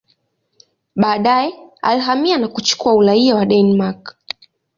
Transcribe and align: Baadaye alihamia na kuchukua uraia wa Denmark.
Baadaye 0.95 1.53
alihamia 1.81 2.37
na 2.37 2.47
kuchukua 2.47 2.93
uraia 2.95 3.35
wa 3.35 3.45
Denmark. 3.45 4.15